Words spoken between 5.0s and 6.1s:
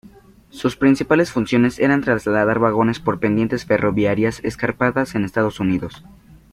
en Estados Unidos.